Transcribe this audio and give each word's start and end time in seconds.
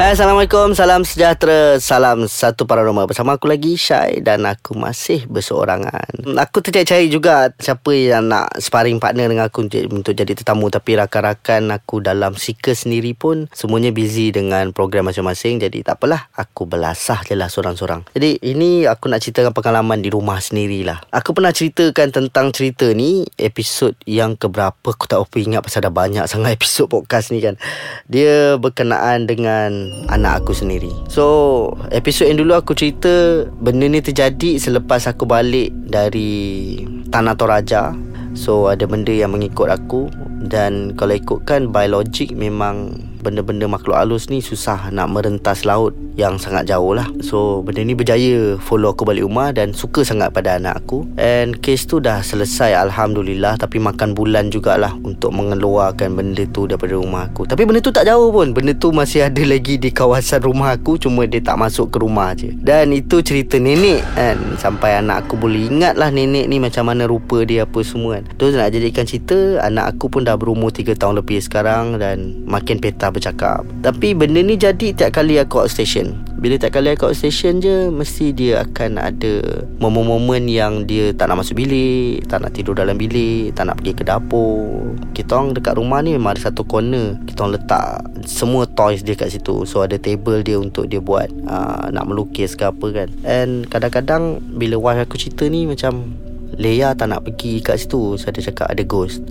Assalamualaikum, 0.00 0.72
salam 0.72 1.04
sejahtera, 1.04 1.76
salam 1.76 2.24
satu 2.24 2.64
paranormal 2.64 3.04
Bersama 3.04 3.36
aku 3.36 3.52
lagi 3.52 3.76
Syai 3.76 4.24
dan 4.24 4.48
aku 4.48 4.72
masih 4.72 5.28
berseorangan. 5.28 6.24
Aku 6.40 6.64
tidak 6.64 6.88
cari 6.88 7.12
juga 7.12 7.52
siapa 7.60 7.92
yang 7.92 8.32
nak 8.32 8.48
sparring 8.56 8.96
partner 8.96 9.28
dengan 9.28 9.52
aku 9.52 9.68
untuk, 9.68 10.16
jadi 10.16 10.32
tetamu. 10.32 10.72
Tapi 10.72 10.96
rakan-rakan 10.96 11.76
aku 11.76 12.00
dalam 12.00 12.32
seeker 12.32 12.72
sendiri 12.72 13.12
pun 13.12 13.52
Semuanya 13.52 13.92
busy 13.92 14.32
dengan 14.32 14.72
program 14.72 15.12
masing-masing. 15.12 15.60
Jadi 15.60 15.84
tak 15.84 16.00
apalah, 16.00 16.32
aku 16.32 16.64
belasah 16.64 17.20
je 17.28 17.36
lah 17.36 17.52
seorang-seorang. 17.52 18.08
Jadi 18.16 18.40
ini 18.40 18.88
aku 18.88 19.12
nak 19.12 19.20
ceritakan 19.20 19.52
pengalaman 19.52 20.00
di 20.00 20.08
rumah 20.08 20.40
sendirilah. 20.40 21.12
Aku 21.12 21.36
pernah 21.36 21.52
ceritakan 21.52 22.08
tentang 22.08 22.56
cerita 22.56 22.88
ni 22.96 23.28
Episod 23.36 23.92
yang 24.08 24.40
keberapa 24.40 24.96
aku 24.96 25.04
tak 25.04 25.20
apa 25.20 25.36
ingat. 25.36 25.60
Pasal 25.60 25.84
dah 25.84 25.92
banyak 25.92 26.24
sangat 26.24 26.54
episod 26.56 26.88
podcast 26.88 27.36
ni 27.36 27.44
kan. 27.44 27.60
Dia 28.08 28.56
berkenaan 28.56 29.28
dengan 29.28 29.89
anak 30.10 30.44
aku 30.44 30.52
sendiri. 30.52 30.90
So 31.06 31.70
episod 31.94 32.26
yang 32.26 32.42
dulu 32.42 32.58
aku 32.58 32.74
cerita 32.74 33.46
Benda 33.62 33.86
ni 33.86 34.02
terjadi 34.02 34.58
selepas 34.58 35.06
aku 35.06 35.24
balik 35.24 35.70
dari 35.86 36.82
Tanah 37.08 37.34
Toraja. 37.38 37.94
So 38.34 38.70
ada 38.70 38.86
benda 38.86 39.10
yang 39.10 39.34
mengikut 39.34 39.70
aku. 39.70 40.10
Dan 40.40 40.96
kalau 40.96 41.14
ikutkan 41.14 41.68
biologik 41.70 42.32
memang 42.32 42.94
benda-benda 43.20 43.68
makhluk 43.68 43.94
halus 43.94 44.32
ni 44.32 44.40
susah 44.40 44.88
nak 44.88 45.12
merentas 45.12 45.68
laut 45.68 45.92
yang 46.16 46.40
sangat 46.40 46.66
jauh 46.66 46.96
lah. 46.96 47.06
So 47.20 47.60
benda 47.60 47.84
ni 47.84 47.92
berjaya 47.92 48.56
follow 48.56 48.96
aku 48.96 49.04
balik 49.04 49.28
rumah 49.28 49.52
dan 49.52 49.76
suka 49.76 50.02
sangat 50.02 50.32
pada 50.32 50.56
anak 50.56 50.80
aku. 50.84 51.04
And 51.20 51.60
case 51.60 51.84
tu 51.84 52.00
dah 52.00 52.24
selesai 52.24 52.72
Alhamdulillah. 52.72 53.60
Tapi 53.60 53.76
makan 53.76 54.16
bulan 54.16 54.48
jugalah 54.48 54.96
untuk 55.04 55.36
mengeluarkan 55.36 56.16
benda 56.16 56.48
tu 56.48 56.64
daripada 56.64 56.96
rumah 56.96 57.28
aku. 57.28 57.44
Tapi 57.44 57.62
benda 57.68 57.84
tu 57.84 57.92
tak 57.92 58.08
jauh 58.08 58.32
pun. 58.32 58.56
Benda 58.56 58.72
tu 58.72 58.90
masih 58.90 59.28
ada 59.28 59.42
lagi 59.44 59.76
di 59.76 59.92
kawasan 59.92 60.40
rumah 60.40 60.72
aku. 60.72 60.96
Cuma 60.96 61.28
dia 61.28 61.44
tak 61.44 61.60
masuk 61.60 61.92
ke 61.92 62.00
rumah 62.00 62.32
je. 62.32 62.56
Dan 62.56 62.96
itu 62.96 63.20
cerita 63.20 63.60
nenek 63.60 64.00
kan. 64.16 64.40
Sampai 64.56 64.96
anak 64.96 65.28
aku 65.28 65.36
boleh 65.36 65.68
ingat 65.68 66.00
lah 66.00 66.08
nenek 66.08 66.48
ni 66.48 66.56
macam 66.56 66.88
mana 66.88 67.04
rupa 67.04 67.44
dia 67.44 67.68
apa 67.68 67.84
semua 67.84 68.18
kan. 68.18 68.24
Tu 68.40 68.48
nak 68.56 68.72
jadikan 68.72 69.04
cerita 69.04 69.60
Anak 69.60 69.96
aku 69.96 70.08
pun 70.08 70.22
dah 70.24 70.38
berumur 70.38 70.72
3 70.72 70.96
tahun 70.96 71.20
lebih 71.20 71.42
sekarang 71.42 71.98
Dan 72.00 72.46
makin 72.46 72.78
peta 72.78 73.09
bercakap. 73.14 73.62
Tapi 73.80 74.12
benda 74.12 74.40
ni 74.44 74.60
jadi 74.60 74.92
tiap 74.92 75.16
kali 75.16 75.40
aku 75.40 75.64
outstation 75.64 76.20
Bila 76.36 76.60
tiap 76.60 76.76
kali 76.76 76.92
aku 76.92 77.08
outstation 77.08 77.64
je 77.64 77.88
Mesti 77.88 78.36
dia 78.36 78.60
akan 78.60 79.00
ada 79.00 79.64
Momen-momen 79.80 80.44
yang 80.46 80.84
dia 80.84 81.16
tak 81.16 81.32
nak 81.32 81.40
masuk 81.40 81.56
bilik 81.56 82.28
Tak 82.28 82.44
nak 82.44 82.52
tidur 82.52 82.76
dalam 82.76 83.00
bilik 83.00 83.56
Tak 83.56 83.72
nak 83.72 83.80
pergi 83.80 83.92
ke 83.96 84.04
dapur. 84.04 84.92
Kita 85.16 85.40
orang 85.40 85.56
dekat 85.56 85.80
rumah 85.80 86.04
ni 86.04 86.12
memang 86.16 86.36
ada 86.36 86.52
satu 86.52 86.62
corner. 86.68 87.16
Kita 87.24 87.48
orang 87.48 87.56
letak 87.56 88.04
semua 88.28 88.68
toys 88.68 89.00
dia 89.00 89.16
kat 89.16 89.32
situ. 89.32 89.64
So 89.64 89.80
ada 89.80 89.96
table 89.96 90.44
dia 90.44 90.60
untuk 90.60 90.86
dia 90.92 91.00
buat 91.00 91.32
uh, 91.48 91.88
Nak 91.88 92.04
melukis 92.04 92.52
ke 92.52 92.68
apa 92.68 92.86
kan. 92.92 93.08
And 93.24 93.64
kadang-kadang 93.68 94.44
bila 94.60 94.76
wife 94.76 95.08
aku 95.08 95.16
cerita 95.16 95.48
ni 95.48 95.64
macam 95.64 96.16
Leia 96.60 96.92
tak 96.92 97.14
nak 97.14 97.24
pergi 97.24 97.62
kat 97.64 97.80
situ. 97.80 98.20
Saya 98.20 98.36
so, 98.36 98.52
cakap 98.52 98.68
ada 98.68 98.82
ghost 98.84 99.24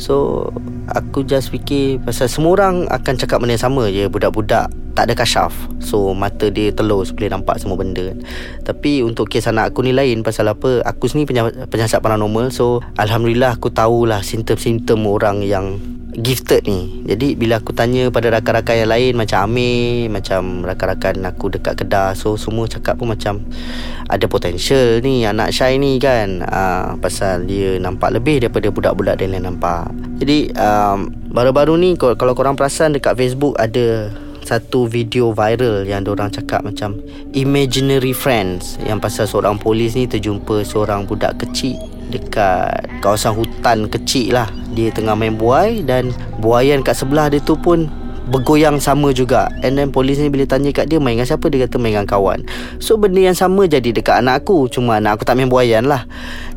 So 0.00 0.48
Aku 0.92 1.24
just 1.26 1.52
fikir 1.52 2.00
Pasal 2.02 2.30
semua 2.30 2.56
orang 2.56 2.88
Akan 2.88 3.18
cakap 3.18 3.40
benda 3.40 3.56
yang 3.58 3.64
sama 3.64 3.88
je. 3.92 4.08
Budak-budak 4.08 4.72
Tak 4.92 5.04
ada 5.08 5.14
kasyaf. 5.16 5.52
So 5.82 6.16
mata 6.16 6.48
dia 6.48 6.72
telus 6.72 7.12
Boleh 7.12 7.28
nampak 7.28 7.60
semua 7.60 7.76
benda. 7.76 8.16
Tapi 8.64 9.04
untuk 9.04 9.28
kes 9.28 9.50
anak 9.50 9.74
aku 9.74 9.84
ni 9.84 9.92
lain 9.92 10.24
Pasal 10.24 10.48
apa 10.48 10.80
Aku 10.86 11.10
sendiri 11.10 11.44
penyiasat 11.68 12.00
paranormal. 12.00 12.48
So 12.54 12.80
Alhamdulillah 12.96 13.60
aku 13.60 13.68
tahulah 13.68 14.24
Simptom-simptom 14.24 15.04
orang 15.04 15.44
yang 15.44 15.76
gifted 16.12 16.68
ni. 16.68 17.02
Jadi 17.08 17.34
bila 17.34 17.56
aku 17.58 17.72
tanya 17.72 18.12
pada 18.12 18.28
rakan-rakan 18.28 18.84
yang 18.84 18.90
lain 18.92 19.12
Macam 19.16 19.48
Amir 19.48 20.12
Macam 20.12 20.60
rakan-rakan 20.62 21.24
aku 21.24 21.50
dekat 21.50 21.74
Kedah 21.82 22.12
So 22.12 22.36
semua 22.36 22.68
cakap 22.68 23.00
pun 23.00 23.10
macam 23.10 23.40
Ada 24.06 24.28
potential 24.28 25.00
ni. 25.00 25.24
Anak 25.24 25.56
Syai 25.56 25.80
ni 25.80 25.96
kan 25.96 26.44
uh, 26.44 27.00
Pasal 27.00 27.48
dia 27.48 27.80
nampak 27.80 28.12
lebih 28.12 28.44
daripada 28.44 28.68
budak-budak 28.68 29.18
yang 29.24 29.40
lain 29.40 29.44
nampak. 29.56 29.88
Jadi 30.20 30.52
um, 30.54 31.08
Baru-baru 31.32 31.80
ni 31.80 31.96
kalau 31.96 32.36
korang 32.36 32.54
perasan 32.54 32.92
dekat 32.92 33.16
Facebook 33.16 33.56
Ada 33.56 34.12
satu 34.42 34.90
video 34.90 35.30
viral 35.30 35.86
yang 35.86 36.02
orang 36.02 36.26
cakap 36.26 36.66
macam 36.66 36.98
imaginary 37.30 38.10
friends. 38.10 38.74
Yang 38.82 38.98
pasal 38.98 39.24
seorang 39.30 39.54
polis 39.54 39.94
ni 39.94 40.10
terjumpa 40.10 40.66
seorang 40.66 41.06
budak 41.06 41.38
kecil 41.38 41.78
dekat 42.12 42.84
kawasan 43.00 43.32
hutan 43.32 43.88
kecil 43.88 44.36
lah. 44.36 44.48
Dia 44.76 44.92
tengah 44.92 45.16
main 45.16 45.40
buai 45.40 45.80
dan 45.80 46.12
buayan 46.44 46.84
kat 46.84 47.00
sebelah 47.00 47.32
dia 47.32 47.40
tu 47.40 47.56
pun 47.56 47.88
bergoyang 48.28 48.78
sama 48.78 49.10
juga. 49.10 49.50
And 49.64 49.74
then 49.74 49.90
polis 49.90 50.20
ni 50.20 50.30
bila 50.30 50.46
tanya 50.46 50.70
kat 50.70 50.86
dia 50.86 51.02
main 51.02 51.18
dengan 51.18 51.26
siapa? 51.26 51.50
Dia 51.50 51.66
kata 51.66 51.80
main 51.80 51.96
dengan 51.96 52.06
kawan. 52.06 52.46
So 52.78 52.94
benda 53.00 53.18
yang 53.18 53.34
sama 53.34 53.66
jadi 53.66 53.90
dekat 53.90 54.22
anak 54.22 54.46
aku. 54.46 54.70
Cuma 54.70 55.02
anak 55.02 55.18
aku 55.18 55.22
tak 55.26 55.40
main 55.40 55.50
buayan 55.50 55.90
lah. 55.90 56.06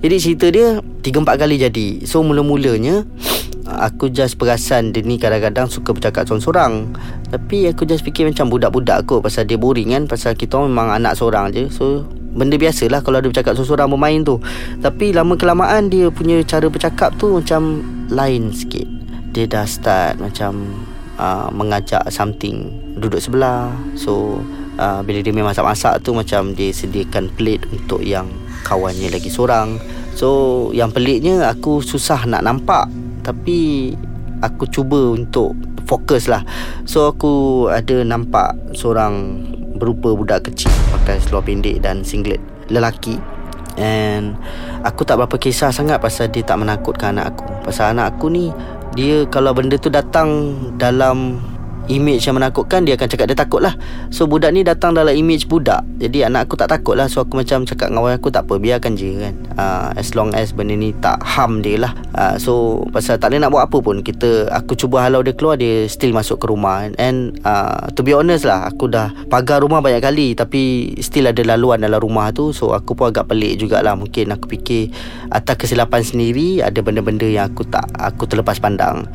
Jadi 0.03 0.15
cerita 0.21 0.47
dia 0.53 0.67
3-4 1.01 1.41
kali 1.41 1.55
jadi. 1.57 1.87
So 2.05 2.21
mula-mulanya 2.21 3.07
aku 3.89 4.13
just 4.13 4.37
perasan 4.37 4.93
dia 4.93 5.01
ni 5.01 5.17
kadang-kadang 5.17 5.65
suka 5.65 5.95
bercakap 5.95 6.29
seorang-seorang. 6.29 6.93
Tapi 7.33 7.65
aku 7.71 7.89
just 7.89 8.05
fikir 8.05 8.29
macam 8.29 8.53
budak-budak 8.53 9.09
kot 9.09 9.25
pasal 9.25 9.49
dia 9.49 9.57
boring 9.57 9.97
kan. 9.97 10.03
Pasal 10.05 10.37
kita 10.37 10.61
memang 10.61 10.93
anak 10.93 11.17
seorang 11.17 11.49
je. 11.49 11.65
So 11.73 12.05
benda 12.35 12.59
biasa 12.59 12.91
lah 12.91 12.99
kalau 12.99 13.23
dia 13.23 13.31
bercakap 13.31 13.55
seorang-seorang 13.55 13.89
bermain 13.89 14.21
tu. 14.21 14.37
Tapi 14.83 15.15
lama 15.15 15.33
kelamaan 15.39 15.87
dia 15.87 16.11
punya 16.11 16.43
cara 16.43 16.67
bercakap 16.67 17.15
tu 17.15 17.31
macam 17.31 17.81
lain 18.11 18.51
sikit. 18.51 18.85
Dia 19.31 19.47
dah 19.47 19.63
start 19.63 20.19
macam 20.19 20.83
uh, 21.17 21.47
mengajak 21.49 22.03
something 22.11 22.69
duduk 22.99 23.23
sebelah. 23.23 23.71
So 23.95 24.43
uh, 24.77 24.99
bila 25.01 25.23
dia 25.23 25.31
main 25.31 25.47
masak-masak 25.47 26.03
tu 26.03 26.11
macam 26.11 26.51
dia 26.53 26.75
sediakan 26.75 27.31
plate 27.33 27.63
untuk 27.71 28.03
yang 28.03 28.27
kawannya 28.67 29.09
lagi 29.09 29.31
seorang. 29.31 29.79
So 30.15 30.69
yang 30.71 30.91
peliknya 30.91 31.47
aku 31.51 31.79
susah 31.79 32.27
nak 32.27 32.43
nampak. 32.43 32.91
Tapi 33.25 33.91
aku 34.43 34.69
cuba 34.69 35.15
untuk 35.15 35.57
fokus 35.85 36.27
lah. 36.27 36.43
So 36.85 37.09
aku 37.09 37.65
ada 37.69 38.01
nampak 38.05 38.53
seorang 38.73 39.43
berupa 39.75 40.15
budak 40.15 40.47
kecil 40.51 40.71
pakai 40.95 41.19
seluar 41.19 41.43
pendek 41.43 41.83
dan 41.83 42.01
singlet 42.01 42.39
lelaki. 42.71 43.19
And 43.75 44.39
aku 44.87 45.03
tak 45.03 45.19
berapa 45.19 45.35
kisah 45.35 45.75
sangat 45.75 45.99
pasal 45.99 46.31
dia 46.31 46.47
tak 46.47 46.63
menakutkan 46.63 47.19
anak 47.19 47.35
aku. 47.35 47.45
Pasal 47.67 47.91
anak 47.91 48.15
aku 48.15 48.31
ni 48.31 48.55
dia 48.95 49.27
kalau 49.27 49.51
benda 49.51 49.75
tu 49.75 49.91
datang 49.91 50.55
dalam 50.79 51.43
image 51.87 52.25
yang 52.25 52.37
menakutkan 52.37 52.83
dia 52.83 52.97
akan 52.97 53.07
cakap 53.09 53.25
dia 53.29 53.37
takut 53.37 53.61
lah 53.61 53.73
so 54.09 54.25
budak 54.25 54.51
ni 54.51 54.65
datang 54.65 54.95
dalam 54.95 55.13
image 55.13 55.45
budak. 55.45 55.85
Jadi 56.01 56.25
anak 56.27 56.49
aku 56.49 56.55
tak 56.59 56.69
takut 56.71 56.97
lah 56.97 57.07
so 57.07 57.21
aku 57.23 57.39
macam 57.39 57.63
cakap 57.63 57.91
dengan 57.91 58.03
orang 58.03 58.17
aku 58.17 58.29
tak 58.33 58.47
apa 58.47 58.57
biarkan 58.57 58.93
je 58.97 59.09
kan. 59.15 59.33
Uh, 59.55 59.87
as 59.95 60.13
long 60.17 60.33
as 60.35 60.51
benda 60.51 60.75
ni 60.75 60.91
tak 60.99 61.21
harm 61.21 61.61
dia 61.61 61.79
lah. 61.79 61.93
Uh, 62.15 62.35
so 62.35 62.83
pasal 62.91 63.15
tak 63.21 63.31
boleh 63.31 63.39
nak 63.43 63.51
buat 63.53 63.63
apa 63.69 63.77
pun 63.79 64.01
kita 64.01 64.49
aku 64.51 64.75
cuba 64.75 65.05
halau 65.05 65.21
dia 65.21 65.33
keluar 65.35 65.55
dia 65.55 65.85
still 65.87 66.11
masuk 66.11 66.41
ke 66.41 66.45
rumah. 66.49 66.89
And 66.99 67.37
uh, 67.47 67.91
to 67.93 68.01
be 68.01 68.11
honest 68.15 68.47
lah 68.47 68.67
aku 68.67 68.89
dah 68.91 69.13
pagar 69.29 69.61
rumah 69.61 69.79
banyak 69.79 70.01
kali 70.03 70.27
tapi 70.35 70.93
still 70.99 71.29
ada 71.29 71.41
laluan 71.45 71.81
dalam 71.81 72.01
rumah 72.01 72.33
tu. 72.35 72.51
So 72.51 72.75
aku 72.75 72.97
pun 72.97 73.13
agak 73.13 73.31
pelik 73.31 73.61
jugalah. 73.61 73.95
Mungkin 73.95 74.33
aku 74.35 74.51
fikir 74.51 74.91
atas 75.31 75.55
kesilapan 75.55 76.01
sendiri 76.03 76.59
ada 76.61 76.79
benda-benda 76.81 77.25
yang 77.25 77.51
aku 77.53 77.63
tak 77.67 77.85
aku 77.95 78.27
terlepas 78.27 78.59
pandang 78.59 79.07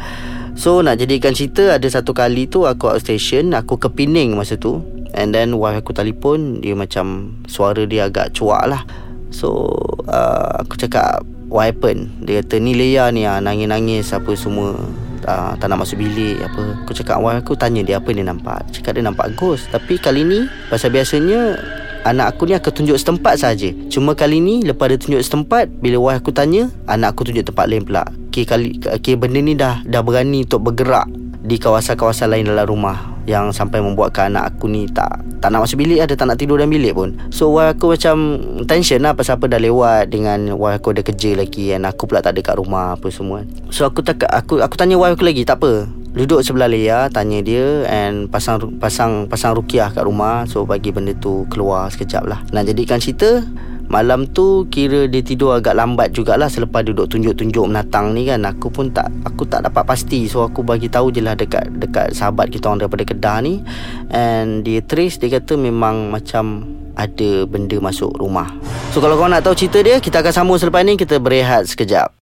So 0.60 0.84
nak 0.84 1.00
jadikan 1.00 1.32
cerita 1.32 1.80
Ada 1.80 1.88
satu 1.88 2.12
kali 2.12 2.44
tu 2.44 2.68
Aku 2.68 2.92
outstation 2.92 3.56
Aku 3.56 3.80
ke 3.80 3.88
Pening 3.88 4.36
masa 4.36 4.60
tu. 4.60 4.84
And 5.16 5.32
then 5.32 5.56
wife 5.56 5.80
aku 5.80 5.96
telefon 5.96 6.60
Dia 6.60 6.76
macam 6.76 7.32
Suara 7.48 7.88
dia 7.88 8.12
agak 8.12 8.36
cuak 8.36 8.68
lah. 8.68 8.84
So 9.32 9.72
uh, 10.04 10.60
Aku 10.60 10.76
cakap 10.76 11.24
What 11.48 11.72
happened? 11.72 12.12
Dia 12.28 12.44
kata 12.44 12.60
ni 12.60 12.76
Leia 12.76 13.08
ni 13.08 13.24
ah, 13.24 13.40
Nangis-nangis 13.40 14.12
Apa 14.12 14.36
semua. 14.36 14.76
Uh, 15.24 15.56
Tak 15.56 15.72
nak 15.72 15.80
masuk 15.80 15.96
bilik 15.96 16.44
Apa. 16.44 16.84
Aku 16.84 16.92
cakap 16.92 17.24
wife 17.24 17.40
aku 17.40 17.56
Tanya 17.56 17.80
dia 17.80 17.96
apa 17.96 18.12
dia 18.12 18.20
nampak. 18.20 18.60
Cakap 18.68 19.00
dia 19.00 19.04
nampak 19.08 19.32
ghost. 19.40 19.72
Tapi 19.72 19.96
kali 19.96 20.28
ni 20.28 20.44
Pasal 20.68 20.92
biasanya 20.92 21.56
Anak 22.00 22.36
aku 22.36 22.48
ni 22.48 22.56
akan 22.56 22.72
tunjuk 22.72 22.96
setempat 22.96 23.44
saja. 23.44 23.76
Cuma 23.92 24.16
kali 24.16 24.40
ni 24.40 24.64
lepas 24.64 24.88
dia 24.88 24.96
tunjuk 24.96 25.20
setempat, 25.20 25.68
bila 25.84 26.00
wife 26.00 26.24
aku 26.24 26.32
tanya, 26.32 26.72
anak 26.88 27.12
aku 27.12 27.28
tunjuk 27.28 27.44
tempat 27.44 27.68
lain 27.68 27.84
pula. 27.84 28.08
Okay, 28.30 28.46
kali 28.46 28.78
okay, 28.86 29.18
benda 29.18 29.42
ni 29.42 29.58
dah 29.58 29.82
dah 29.82 30.06
berani 30.06 30.46
untuk 30.46 30.62
bergerak 30.62 31.10
di 31.42 31.58
kawasan-kawasan 31.58 32.30
lain 32.30 32.46
dalam 32.46 32.62
rumah 32.62 33.18
yang 33.26 33.50
sampai 33.50 33.82
membuatkan 33.82 34.30
anak 34.30 34.54
aku 34.54 34.70
ni 34.70 34.86
tak 34.86 35.18
tak 35.42 35.50
nak 35.50 35.66
masuk 35.66 35.82
bilik 35.82 35.98
ada 35.98 36.14
tak 36.14 36.30
nak 36.30 36.38
tidur 36.38 36.54
dalam 36.54 36.70
bilik 36.70 36.94
pun. 36.94 37.18
So 37.34 37.50
wife 37.50 37.74
aku 37.74 37.98
macam 37.98 38.38
tension 38.70 39.02
lah 39.02 39.18
pasal 39.18 39.34
apa 39.34 39.50
dah 39.50 39.58
lewat 39.58 40.14
dengan 40.14 40.54
wife 40.54 40.78
aku 40.78 40.94
ada 40.94 41.02
kerja 41.02 41.34
lagi 41.34 41.74
dan 41.74 41.82
aku 41.90 42.06
pula 42.06 42.22
tak 42.22 42.38
ada 42.38 42.54
kat 42.54 42.54
rumah 42.54 42.94
apa 42.94 43.10
semua. 43.10 43.42
So 43.74 43.82
aku 43.82 44.06
tak 44.06 44.22
aku 44.22 44.62
aku 44.62 44.78
tanya 44.78 44.94
wife 44.94 45.18
aku 45.18 45.26
lagi 45.26 45.42
tak 45.42 45.58
apa. 45.58 45.90
Duduk 46.10 46.42
sebelah 46.42 46.66
Leia 46.66 47.06
Tanya 47.06 47.38
dia 47.38 47.86
And 47.86 48.26
pasang 48.26 48.58
pasang 48.82 49.30
pasang 49.30 49.54
rukiah 49.54 49.94
kat 49.94 50.02
rumah 50.02 50.42
So 50.50 50.66
bagi 50.66 50.90
benda 50.90 51.14
tu 51.14 51.46
keluar 51.46 51.86
sekejap 51.86 52.26
lah 52.26 52.42
Nak 52.50 52.66
jadikan 52.66 52.98
cerita 52.98 53.46
Malam 53.90 54.30
tu 54.30 54.70
kira 54.70 55.10
dia 55.10 55.18
tidur 55.18 55.50
agak 55.58 55.74
lambat 55.74 56.14
jugalah 56.14 56.46
Selepas 56.46 56.86
duduk 56.86 57.10
tunjuk-tunjuk 57.10 57.66
menatang 57.66 58.14
ni 58.14 58.22
kan. 58.30 58.38
Aku 58.46 58.70
pun 58.70 58.94
tak 58.94 59.10
Aku 59.26 59.42
tak 59.50 59.66
dapat 59.66 59.82
pasti. 59.82 60.30
So 60.30 60.46
aku 60.46 60.62
bagi 60.62 60.86
tahu 60.86 61.10
je 61.10 61.18
lah 61.18 61.34
dekat 61.34 61.74
Dekat 61.74 62.14
sahabat 62.14 62.54
kita 62.54 62.70
orang 62.70 62.86
daripada 62.86 63.02
Kedah 63.02 63.42
ni. 63.42 63.66
And 64.14 64.62
dia 64.62 64.78
trace 64.86 65.18
Dia 65.18 65.42
kata 65.42 65.58
memang 65.58 66.14
macam 66.14 66.70
ada 66.94 67.48
benda 67.50 67.82
masuk 67.82 68.14
rumah. 68.14 68.54
So 68.94 69.02
kalau 69.02 69.18
kau 69.18 69.26
nak 69.26 69.42
tahu 69.42 69.58
cerita 69.58 69.82
dia 69.82 69.98
Kita 69.98 70.22
akan 70.22 70.32
sambung 70.32 70.58
selepas 70.62 70.86
ni. 70.86 70.94
Kita 70.94 71.18
berehat 71.18 71.66
sekejap 71.66 72.19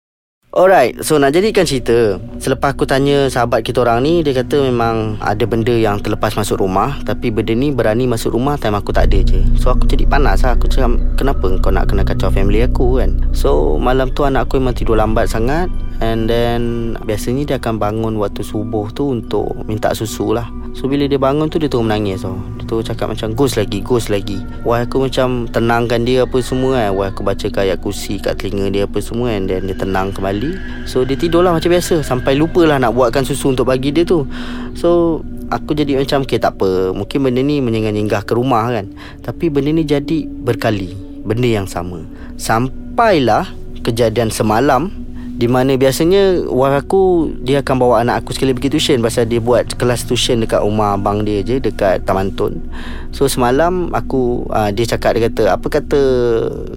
Alright, 0.55 1.03
so 1.03 1.19
nak 1.19 1.35
jadikan 1.35 1.67
cerita 1.67 2.15
Selepas 2.39 2.79
aku 2.79 2.87
tanya 2.87 3.27
sahabat 3.27 3.67
kita 3.67 3.83
orang 3.83 4.07
ni 4.07 4.23
Dia 4.23 4.39
kata 4.39 4.63
memang 4.63 5.19
ada 5.19 5.43
benda 5.51 5.75
yang 5.75 5.99
terlepas 5.99 6.39
masuk 6.39 6.63
rumah 6.63 6.95
Tapi 7.03 7.35
benda 7.35 7.51
ni 7.59 7.75
berani 7.75 8.07
masuk 8.07 8.39
rumah 8.39 8.55
time 8.55 8.79
aku 8.79 8.95
tak 8.95 9.11
ada 9.11 9.19
je. 9.19 9.43
So 9.59 9.75
aku 9.75 9.91
jadi 9.91 10.07
panas 10.07 10.47
lah. 10.47 10.55
Aku 10.55 10.71
cakap, 10.71 10.95
kenapa 11.19 11.59
kau 11.59 11.75
nak 11.75 11.91
kena 11.91 12.07
kacau 12.07 12.31
family 12.31 12.63
aku 12.63 13.03
kan? 13.03 13.19
So 13.35 13.83
malam 13.83 14.15
tu 14.15 14.23
anak 14.23 14.47
aku 14.47 14.63
memang 14.63 14.79
tidur 14.79 14.95
lambat 14.95 15.27
sangat 15.27 15.67
And 16.03 16.27
then 16.27 16.95
biasanya 17.07 17.55
dia 17.55 17.57
akan 17.63 17.79
bangun 17.79 18.15
waktu 18.19 18.43
subuh 18.43 18.91
tu 18.91 19.15
untuk 19.15 19.55
minta 19.69 19.95
susu 19.95 20.35
lah. 20.35 20.51
So 20.75 20.91
bila 20.91 21.07
dia 21.07 21.23
bangun 21.23 21.47
tu 21.47 21.63
dia 21.63 21.71
terus 21.71 21.87
menangis 21.87 22.27
tau. 22.27 22.35
Dia 22.59 22.67
terus 22.67 22.85
cakap 22.91 23.15
macam 23.15 23.31
ghost 23.39 23.55
lagi, 23.55 23.79
ghost 23.79 24.11
lagi. 24.11 24.43
Wah 24.67 24.83
aku 24.83 25.07
macam 25.07 25.47
tenangkan 25.47 26.03
dia 26.03 26.27
apa 26.27 26.39
semua 26.43 26.83
kan. 26.83 26.91
Wah 26.99 27.07
aku 27.15 27.23
baca 27.23 27.47
ayat 27.47 27.79
kursi 27.79 28.19
kat 28.19 28.43
telinga 28.43 28.75
dia 28.75 28.83
apa 28.91 28.99
semua 28.99 29.31
kan. 29.31 29.47
Dan 29.47 29.71
dia 29.71 29.77
tenang 29.79 30.11
kembali. 30.11 30.51
So 30.91 31.07
dia 31.07 31.15
tidur 31.15 31.47
lah 31.47 31.55
macam 31.55 31.71
biasa. 31.71 32.03
Sampai 32.03 32.35
lupa 32.35 32.67
lah 32.67 32.83
nak 32.83 32.91
buatkan 32.91 33.23
susu 33.23 33.55
untuk 33.55 33.71
bagi 33.71 33.95
dia 33.95 34.03
tu. 34.03 34.27
So 34.75 35.23
aku 35.55 35.79
jadi 35.79 36.03
macam 36.03 36.27
okay 36.27 36.43
tak 36.43 36.59
apa. 36.59 36.91
Mungkin 36.91 37.23
benda 37.23 37.39
ni 37.39 37.63
menyinggah 37.63 38.27
ke 38.27 38.35
rumah 38.35 38.67
kan. 38.75 38.91
Tapi 39.23 39.47
benda 39.55 39.71
ni 39.71 39.87
jadi 39.87 40.27
berkali. 40.27 40.91
Benda 41.23 41.47
yang 41.47 41.71
sama. 41.71 42.03
Sampailah 42.35 43.47
kejadian 43.87 44.35
semalam 44.35 44.91
di 45.35 45.51
mana 45.51 45.75
biasanya 45.75 46.47
wife 46.47 46.87
aku 46.87 47.03
dia 47.43 47.59
akan 47.59 47.75
bawa 47.75 48.07
anak 48.07 48.23
aku 48.23 48.39
sekali 48.39 48.55
pergi 48.55 48.79
tuition 48.79 49.03
pasal 49.03 49.27
dia 49.27 49.43
buat 49.43 49.67
kelas 49.75 50.07
tuition 50.07 50.39
dekat 50.39 50.63
rumah 50.63 50.95
abang 50.95 51.27
dia 51.27 51.43
je 51.43 51.59
dekat 51.59 52.07
Taman 52.07 52.31
Tun. 52.39 52.63
So 53.11 53.27
semalam 53.27 53.91
aku 53.91 54.47
uh, 54.55 54.71
dia 54.71 54.87
cakap 54.87 55.19
dia 55.19 55.27
kata 55.27 55.59
apa 55.59 55.67
kata 55.67 56.01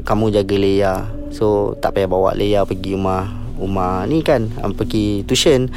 kamu 0.01 0.33
jaga 0.33 0.55
Leia. 0.57 0.95
So 1.29 1.77
tak 1.77 1.93
payah 1.93 2.09
bawa 2.09 2.33
Leia 2.33 2.65
pergi 2.65 2.97
rumah 2.97 3.29
rumah 3.61 4.09
ni 4.09 4.25
kan 4.25 4.49
um, 4.65 4.73
pergi 4.73 5.21
tuition. 5.29 5.69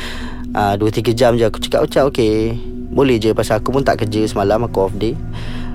Uh, 0.51 0.75
2 0.75 0.83
3 0.83 1.15
jam 1.15 1.37
je 1.37 1.45
aku 1.45 1.61
cakap 1.61 1.85
macam 1.85 2.09
okey. 2.09 2.57
Boleh 2.91 3.21
je 3.21 3.37
pasal 3.37 3.61
aku 3.61 3.77
pun 3.77 3.85
tak 3.85 4.01
kerja 4.03 4.25
semalam 4.25 4.65
aku 4.65 4.89
off 4.89 4.97
day. 4.97 5.13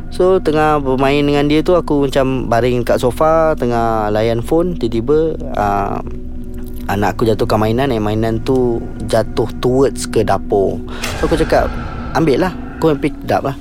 So 0.09 0.41
tengah 0.41 0.79
bermain 0.79 1.27
dengan 1.27 1.49
dia 1.51 1.59
tu 1.59 1.75
Aku 1.75 2.07
macam 2.07 2.47
baring 2.47 2.87
kat 2.87 3.03
sofa 3.03 3.51
Tengah 3.59 4.13
layan 4.15 4.39
phone 4.39 4.77
Tiba-tiba 4.79 5.35
uh, 5.57 5.99
Anak 6.85 7.17
aku 7.17 7.25
jatuhkan 7.25 7.57
mainan 7.57 7.89
Eh 7.89 7.97
mainan 7.97 8.37
tu 8.45 8.77
Jatuh 9.09 9.49
towards 9.57 10.05
ke 10.05 10.21
dapur. 10.21 10.77
So 11.17 11.25
aku 11.25 11.41
cakap 11.41 11.65
Ambil 12.13 12.45
lah 12.45 12.53
Go 12.77 12.93
and 12.93 13.01
pick 13.01 13.15
up 13.31 13.41
lah. 13.41 13.55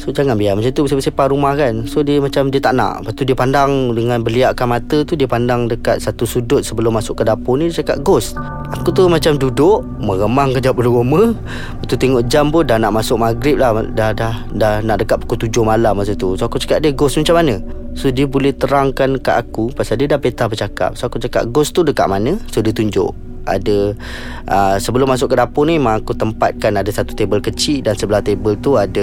So 0.00 0.08
jangan 0.08 0.40
biar 0.40 0.56
macam 0.56 0.72
tu 0.72 0.88
Bersepah-sepah 0.88 1.26
rumah 1.28 1.52
kan. 1.52 1.84
So 1.84 2.00
dia 2.00 2.16
macam 2.16 2.48
Dia 2.48 2.64
tak 2.64 2.72
nak. 2.80 3.04
Lepas 3.04 3.12
tu 3.12 3.28
dia 3.28 3.36
pandang 3.36 3.92
Dengan 3.92 4.24
beliakkan 4.24 4.64
mata 4.72 5.04
tu 5.04 5.12
Dia 5.12 5.28
pandang 5.28 5.68
dekat 5.68 6.00
Satu 6.00 6.24
sudut 6.24 6.64
Sebelum 6.64 6.96
masuk 6.96 7.20
ke 7.20 7.28
dapur 7.28 7.60
ni 7.60 7.68
Dia 7.68 7.84
cakap 7.84 8.00
Ghost. 8.00 8.40
Aku 8.72 8.88
tu 8.88 9.04
macam 9.04 9.36
duduk 9.36 9.84
Meremang 10.00 10.56
kejap 10.56 10.72
pada 10.72 10.88
rumah. 10.88 11.36
Lepas 11.36 11.86
tu 11.92 11.96
tengok 12.00 12.24
jam 12.32 12.48
pun 12.48 12.64
Dah 12.64 12.80
nak 12.80 12.96
masuk 12.96 13.20
maghrib 13.20 13.60
lah. 13.60 13.84
Dah 13.92 14.16
dah 14.16 14.48
Dah 14.56 14.80
nak 14.80 15.04
dekat 15.04 15.20
pukul 15.20 15.44
7 15.44 15.60
malam 15.60 15.92
masa 15.92 16.16
tu. 16.16 16.40
So 16.40 16.48
aku 16.48 16.56
cakap 16.56 16.80
dia 16.80 16.96
Ghost 16.96 17.20
macam 17.20 17.36
mana 17.36 17.81
So 17.92 18.08
dia 18.08 18.24
boleh 18.24 18.56
terangkan 18.56 19.20
kat 19.20 19.36
aku 19.36 19.70
Pasal 19.76 20.00
dia 20.00 20.08
dah 20.08 20.20
peta 20.20 20.48
bercakap. 20.48 20.96
So 20.96 21.08
aku 21.08 21.20
cakap 21.20 21.48
Ghost 21.52 21.76
tu 21.76 21.84
dekat 21.84 22.08
mana? 22.08 22.40
So 22.48 22.64
dia 22.64 22.72
tunjuk. 22.72 23.12
Ada 23.42 23.98
uh, 24.46 24.76
sebelum 24.78 25.10
masuk 25.10 25.34
ke 25.34 25.36
dapur 25.36 25.66
ni 25.66 25.74
memang 25.74 25.98
aku 25.98 26.14
tempatkan 26.14 26.78
ada 26.78 26.86
satu 26.94 27.10
table 27.10 27.42
kecil 27.42 27.82
dan 27.82 27.98
sebelah 27.98 28.22
table 28.22 28.54
tu 28.54 28.78
ada 28.78 29.02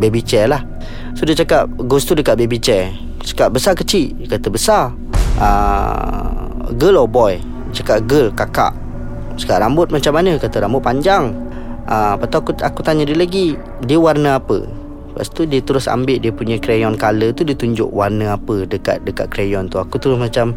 baby 0.00 0.24
chair 0.24 0.48
lah. 0.48 0.64
So 1.12 1.28
dia 1.28 1.36
cakap 1.36 1.68
ghost 1.84 2.08
tu 2.08 2.16
dekat 2.16 2.40
baby 2.40 2.56
chair. 2.56 2.96
Cakap 3.20 3.52
besar 3.52 3.76
kecil? 3.76 4.16
Dia 4.16 4.40
kata 4.40 4.48
besar. 4.48 4.96
Uh, 5.36 6.72
girl 6.80 7.04
or 7.04 7.08
boy? 7.08 7.36
Cakap 7.76 8.08
girl 8.08 8.32
kakak. 8.32 8.72
Cakap 9.36 9.60
rambut 9.60 9.92
macam 9.92 10.16
mana? 10.16 10.40
Kata 10.40 10.64
rambut 10.64 10.80
panjang. 10.80 11.36
Uh, 11.84 12.16
lepas 12.16 12.26
tu 12.32 12.36
aku, 12.40 12.52
aku 12.64 12.80
tanya 12.82 13.06
dia 13.06 13.14
lagi 13.14 13.54
dia 13.84 13.94
warna 14.00 14.42
apa 14.42 14.66
Lepas 15.16 15.32
tu 15.32 15.48
dia 15.48 15.64
terus 15.64 15.88
ambil 15.88 16.20
dia 16.20 16.28
punya 16.28 16.60
crayon 16.60 16.92
color 17.00 17.32
tu 17.32 17.40
Dia 17.40 17.56
tunjuk 17.56 17.88
warna 17.88 18.36
apa 18.36 18.68
dekat 18.68 19.00
dekat 19.08 19.32
crayon 19.32 19.64
tu 19.64 19.80
Aku 19.80 19.96
terus 19.96 20.20
macam 20.20 20.52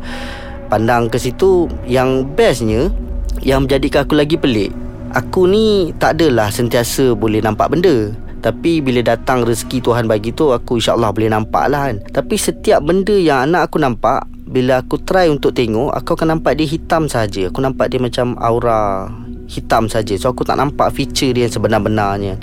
pandang 0.67 1.07
ke 1.07 1.15
situ 1.15 1.71
Yang 1.87 2.27
bestnya 2.35 2.91
Yang 3.39 3.59
menjadikan 3.63 4.03
aku 4.03 4.19
lagi 4.19 4.35
pelik 4.35 4.75
Aku 5.15 5.47
ni 5.47 5.95
tak 5.95 6.19
adalah 6.19 6.51
sentiasa 6.51 7.15
boleh 7.15 7.39
nampak 7.39 7.71
benda 7.71 8.11
tapi 8.39 8.79
bila 8.79 9.03
datang 9.03 9.43
rezeki 9.43 9.83
Tuhan 9.83 10.07
bagi 10.07 10.31
tu 10.31 10.55
Aku 10.55 10.79
insyaAllah 10.79 11.11
boleh 11.11 11.27
nampak 11.27 11.67
lah 11.67 11.91
kan 11.91 11.99
Tapi 12.07 12.39
setiap 12.39 12.79
benda 12.79 13.11
yang 13.11 13.51
anak 13.51 13.67
aku 13.67 13.83
nampak 13.83 14.23
Bila 14.31 14.79
aku 14.79 14.95
try 15.03 15.27
untuk 15.27 15.51
tengok 15.51 15.91
Aku 15.91 16.15
akan 16.15 16.39
nampak 16.39 16.55
dia 16.55 16.63
hitam 16.63 17.11
saja. 17.11 17.51
Aku 17.51 17.59
nampak 17.59 17.91
dia 17.91 17.99
macam 17.99 18.39
aura 18.39 19.11
hitam 19.51 19.91
saja. 19.91 20.15
So 20.15 20.31
aku 20.31 20.47
tak 20.47 20.55
nampak 20.55 20.87
feature 20.95 21.35
dia 21.35 21.51
yang 21.51 21.53
sebenar-benarnya 21.59 22.39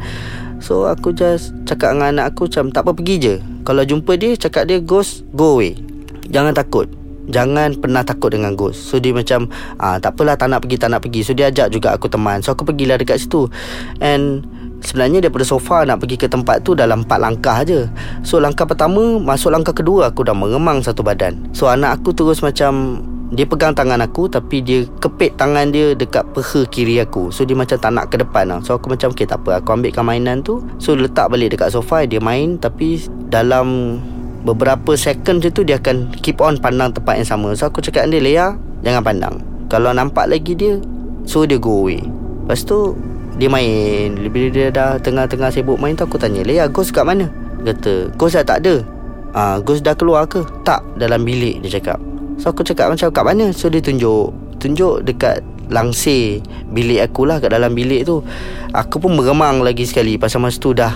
So 0.67 0.91
aku 0.91 1.15
just 1.15 1.55
cakap 1.63 1.95
dengan 1.95 2.19
anak 2.19 2.35
aku 2.35 2.51
macam 2.51 2.75
tak 2.75 2.83
apa 2.83 2.91
pergi 2.91 3.17
je. 3.23 3.35
Kalau 3.63 3.87
jumpa 3.87 4.19
dia 4.19 4.35
cakap 4.35 4.67
dia 4.67 4.83
ghost 4.83 5.23
go 5.31 5.55
away. 5.55 5.79
Jangan 6.27 6.59
takut. 6.59 6.91
Jangan 7.31 7.79
pernah 7.83 8.07
takut 8.07 8.31
dengan 8.31 8.55
ghost 8.55 8.87
So 8.87 9.03
dia 9.03 9.11
macam 9.11 9.51
ah, 9.83 9.99
Tak 9.99 10.15
apalah 10.15 10.39
tak 10.39 10.47
nak 10.47 10.63
pergi 10.63 10.79
Tak 10.79 10.95
nak 10.95 11.03
pergi 11.03 11.27
So 11.27 11.35
dia 11.35 11.51
ajak 11.51 11.75
juga 11.75 11.91
aku 11.91 12.07
teman 12.07 12.39
So 12.39 12.55
aku 12.55 12.63
pergilah 12.63 13.03
dekat 13.03 13.19
situ 13.19 13.51
And 13.99 14.47
Sebenarnya 14.87 15.27
daripada 15.27 15.43
sofa 15.43 15.83
Nak 15.83 16.07
pergi 16.07 16.23
ke 16.23 16.31
tempat 16.31 16.63
tu 16.63 16.79
Dalam 16.79 17.03
4 17.03 17.19
langkah 17.19 17.67
je 17.67 17.91
So 18.23 18.39
langkah 18.39 18.63
pertama 18.63 19.19
Masuk 19.19 19.51
langkah 19.51 19.75
kedua 19.75 20.15
Aku 20.15 20.23
dah 20.23 20.39
mengemang 20.39 20.87
satu 20.87 21.03
badan 21.03 21.51
So 21.51 21.67
anak 21.67 21.99
aku 21.99 22.15
terus 22.15 22.47
macam 22.47 23.03
dia 23.35 23.43
pegang 23.43 23.75
tangan 23.75 23.99
aku 23.99 24.31
Tapi 24.31 24.63
dia 24.63 24.87
kepit 25.03 25.35
tangan 25.35 25.75
dia 25.75 25.99
Dekat 25.99 26.23
peha 26.31 26.63
kiri 26.71 27.03
aku. 27.03 27.35
So 27.35 27.43
dia 27.43 27.59
macam 27.59 27.75
tak 27.75 27.91
nak 27.91 28.07
ke 28.13 28.23
depan 28.23 28.47
lah. 28.47 28.59
So 28.63 28.79
aku 28.79 28.95
macam 28.95 29.11
Okay 29.11 29.27
tak 29.27 29.43
apa. 29.43 29.59
Aku 29.59 29.75
ambilkan 29.75 30.07
mainan 30.07 30.47
tu. 30.47 30.63
So 30.79 30.95
letak 30.95 31.35
balik 31.35 31.59
dekat 31.59 31.75
sofa 31.75 32.07
Dia 32.07 32.23
main. 32.23 32.55
Tapi 32.61 33.03
Dalam 33.27 33.99
Beberapa 34.47 34.95
second 34.95 35.43
je 35.43 35.51
tu 35.51 35.67
Dia 35.67 35.83
akan 35.83 36.15
keep 36.23 36.39
on 36.39 36.55
pandang 36.63 36.95
tempat 36.95 37.19
yang 37.19 37.27
sama. 37.27 37.51
So 37.59 37.67
aku 37.67 37.83
cakap 37.83 38.07
dengan 38.07 38.23
dia 38.23 38.23
Leia 38.23 38.47
Jangan 38.87 39.03
pandang. 39.03 39.35
Kalau 39.67 39.91
nampak 39.91 40.31
lagi 40.31 40.55
dia 40.55 40.79
So 41.27 41.43
dia 41.43 41.59
go 41.59 41.83
away. 41.83 42.07
Lepas 42.47 42.63
tu 42.63 42.95
Dia 43.43 43.51
main. 43.51 44.15
Bila 44.15 44.47
dia 44.55 44.71
dah 44.71 45.03
tengah-tengah 45.03 45.51
sibuk 45.51 45.83
main 45.83 45.99
tu 45.99 46.07
Aku 46.07 46.15
tanya 46.15 46.47
Leia 46.47 46.71
ghost 46.71 46.95
kat 46.95 47.03
mana? 47.03 47.27
Kata 47.67 48.07
Ghost 48.15 48.39
dah 48.39 48.47
tak 48.47 48.63
ada. 48.63 48.87
Ah, 49.35 49.59
Ghost 49.59 49.83
dah 49.83 49.99
keluar 49.99 50.31
ke? 50.31 50.47
Tak, 50.63 50.87
dalam 50.95 51.27
bilik 51.27 51.59
dia 51.67 51.83
cakap 51.83 51.99
So 52.37 52.53
aku 52.53 52.63
cakap 52.63 52.93
macam 52.93 53.09
kat 53.09 53.25
mana? 53.25 53.53
So 53.53 53.73
dia 53.73 53.81
tunjuk 53.81 54.33
Tunjuk 54.61 55.05
dekat 55.05 55.41
langsir 55.67 56.39
bilik 56.71 57.03
aku 57.11 57.27
lah 57.27 57.43
kat 57.43 57.51
dalam 57.51 57.75
bilik 57.75 58.07
tu. 58.07 58.23
Aku 58.71 59.03
pun 59.03 59.19
meremang 59.19 59.65
lagi 59.65 59.83
sekali 59.83 60.21
Pasal 60.21 60.45
masa 60.45 60.61
tu 60.61 60.77
dah 60.77 60.95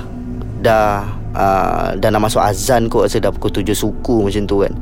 Dah 0.60 1.04
uh, 1.34 1.88
Dah 1.96 2.08
nak 2.12 2.22
masuk 2.28 2.44
azan 2.44 2.92
kot. 2.92 3.08
Rasa 3.08 3.18
dah 3.18 3.32
pukul 3.32 3.60
tujuh 3.60 3.76
suku 3.76 4.28
macam 4.28 4.44
tu 4.44 4.56
kan. 4.62 4.72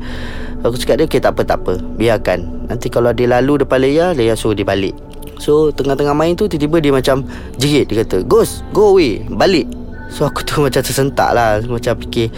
So, 0.61 0.65
Aku 0.71 0.77
cakap 0.77 0.95
dia 0.99 1.05
Okay 1.07 1.21
tak 1.23 1.33
apa 1.39 1.43
tak 1.47 1.59
apa. 1.65 1.75
Biarkan. 1.79 2.71
Nanti 2.71 2.91
kalau 2.91 3.15
dia 3.15 3.31
lalu 3.31 3.63
depan 3.63 3.79
Leia 3.79 4.07
Leia 4.13 4.35
suruh 4.35 4.59
dia 4.59 4.67
balik. 4.67 4.95
So 5.39 5.71
tengah-tengah 5.71 6.19
main 6.19 6.35
tu 6.35 6.51
Tiba-tiba 6.51 6.83
dia 6.83 6.93
macam 6.93 7.23
Jerit. 7.57 7.87
Dia 7.87 8.03
kata 8.03 8.27
Ghost 8.27 8.67
Go 8.75 8.99
away. 8.99 9.23
Balik. 9.31 9.71
So 10.11 10.27
aku 10.27 10.43
tu 10.43 10.59
macam 10.67 10.83
tersentak 10.83 11.31
lah. 11.31 11.63
Macam 11.63 11.95
fikir 12.03 12.35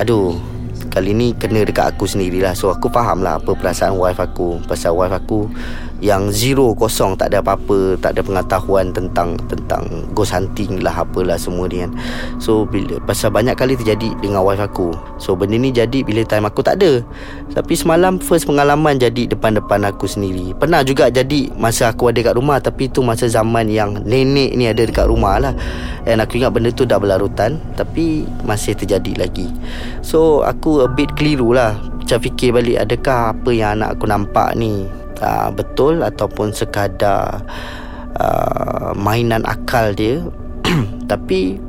Aduh 0.00 0.40
Kali 0.90 1.14
ni 1.14 1.30
kena 1.38 1.62
dekat 1.62 1.94
aku 1.94 2.10
sendirilah. 2.10 2.58
So 2.58 2.74
aku 2.74 2.90
faham 2.90 3.22
lah 3.22 3.38
Apa 3.38 3.54
perasaan 3.54 3.94
wife 3.94 4.18
aku. 4.18 4.58
Pasal 4.66 4.98
wife 4.98 5.14
aku 5.14 5.46
Yang 6.00 6.22
zero 6.32 6.72
kosong 6.72 7.14
Tak 7.20 7.32
ada 7.32 7.44
apa-apa 7.44 8.00
Tak 8.00 8.16
ada 8.16 8.20
pengetahuan 8.24 8.88
tentang 8.90 9.36
Tentang 9.46 9.84
ghost 10.16 10.32
hunting 10.32 10.80
lah 10.80 11.04
Apalah 11.04 11.36
semua 11.36 11.68
ni 11.68 11.84
kan. 11.84 11.92
So 12.40 12.64
bila 12.64 12.96
Pasal 13.04 13.30
banyak 13.30 13.54
kali 13.54 13.76
terjadi 13.76 14.16
Dengan 14.18 14.40
wife 14.40 14.64
aku. 14.64 14.96
So 15.20 15.36
benda 15.36 15.60
ni 15.60 15.70
jadi 15.70 16.00
Bila 16.00 16.24
time 16.24 16.48
aku 16.48 16.64
tak 16.64 16.80
ada. 16.80 17.04
Tapi 17.52 17.76
semalam 17.76 18.16
First 18.16 18.48
pengalaman 18.48 18.96
jadi 18.96 19.28
Depan-depan 19.28 19.84
aku 19.92 20.08
sendiri. 20.08 20.56
Pernah 20.56 20.80
juga 20.82 21.12
jadi 21.12 21.52
Masa 21.60 21.92
aku 21.92 22.08
ada 22.08 22.20
kat 22.24 22.34
rumah 22.34 22.58
Tapi 22.58 22.88
tu 22.88 23.04
masa 23.04 23.28
zaman 23.28 23.68
yang 23.68 24.00
Nenek 24.00 24.56
ni 24.56 24.64
ada 24.66 24.80
dekat 24.80 25.04
rumah 25.04 25.36
lah. 25.36 25.54
And 26.08 26.24
aku 26.24 26.40
ingat 26.40 26.56
benda 26.56 26.72
tu 26.72 26.88
dah 26.88 26.96
berlarutan 26.96 27.60
Tapi 27.76 28.24
Masih 28.48 28.72
terjadi 28.72 29.20
lagi. 29.20 29.52
So 30.00 30.42
aku 30.48 30.84
a 30.84 30.88
bit 30.88 31.12
keliru 31.12 31.52
lah. 31.52 31.76
Macam 32.00 32.18
fikir 32.24 32.56
balik 32.56 32.88
Adakah 32.88 33.36
apa 33.36 33.50
yang 33.52 33.76
anak 33.78 34.00
aku 34.00 34.08
nampak 34.08 34.56
ni 34.56 34.99
uh, 35.20 35.48
Betul 35.52 36.02
Ataupun 36.02 36.50
sekadar 36.50 37.44
uh, 38.18 38.90
Mainan 38.96 39.46
akal 39.46 39.94
dia 39.94 40.24
Tapi 41.10 41.60